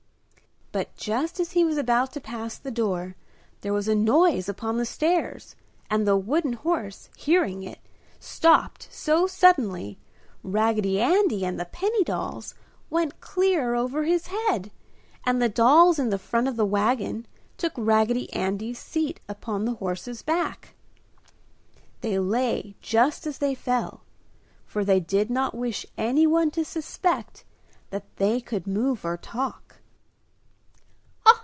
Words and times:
But 0.73 0.95
just 0.95 1.37
as 1.41 1.51
he 1.51 1.65
was 1.65 1.77
about 1.77 2.13
to 2.13 2.21
pass 2.21 2.57
the 2.57 2.71
door, 2.71 3.17
there 3.59 3.73
was 3.73 3.89
a 3.89 3.93
noise 3.93 4.47
upon 4.47 4.77
the 4.77 4.85
stairs 4.85 5.53
and 5.89 6.07
the 6.07 6.15
wooden 6.15 6.53
horse, 6.53 7.09
hearing 7.17 7.61
it, 7.63 7.79
stopped 8.21 8.87
so 8.89 9.27
suddenly 9.27 9.99
Raggedy 10.43 10.97
Andy 11.01 11.43
and 11.43 11.59
the 11.59 11.65
penny 11.65 12.05
dolls 12.05 12.55
went 12.89 13.19
clear 13.19 13.75
over 13.75 14.03
his 14.05 14.27
head 14.27 14.71
and 15.25 15.41
the 15.41 15.49
dolls 15.49 15.99
in 15.99 16.09
the 16.09 16.17
front 16.17 16.47
of 16.47 16.55
the 16.55 16.65
wagon 16.65 17.27
took 17.57 17.73
Raggedy 17.75 18.31
Andy's 18.31 18.79
seat 18.79 19.19
upon 19.27 19.65
the 19.65 19.73
horse's 19.73 20.21
back. 20.21 20.73
They 21.99 22.17
lay 22.17 22.77
just 22.79 23.27
as 23.27 23.39
they 23.39 23.55
fell, 23.55 24.05
for 24.65 24.85
they 24.85 25.01
did 25.01 25.29
not 25.29 25.53
wish 25.53 25.85
anyone 25.97 26.49
to 26.51 26.63
suspect 26.63 27.43
that 27.89 28.15
they 28.15 28.39
could 28.39 28.65
move 28.67 29.03
or 29.03 29.17
talk. 29.17 29.57